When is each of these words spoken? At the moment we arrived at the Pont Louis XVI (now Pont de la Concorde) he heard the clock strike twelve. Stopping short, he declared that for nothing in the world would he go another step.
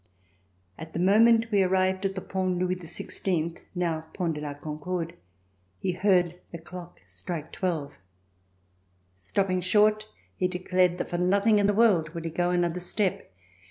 At 0.79 0.93
the 0.93 0.99
moment 0.99 1.51
we 1.51 1.61
arrived 1.61 2.05
at 2.05 2.15
the 2.15 2.21
Pont 2.21 2.57
Louis 2.57 2.75
XVI 2.75 3.59
(now 3.75 4.01
Pont 4.15 4.33
de 4.33 4.41
la 4.41 4.55
Concorde) 4.55 5.13
he 5.77 5.91
heard 5.91 6.39
the 6.51 6.57
clock 6.57 6.99
strike 7.07 7.51
twelve. 7.51 7.99
Stopping 9.15 9.61
short, 9.61 10.07
he 10.35 10.47
declared 10.47 10.97
that 10.97 11.09
for 11.11 11.19
nothing 11.19 11.59
in 11.59 11.67
the 11.67 11.75
world 11.75 12.15
would 12.15 12.25
he 12.25 12.31
go 12.31 12.49
another 12.49 12.79
step. 12.79 13.31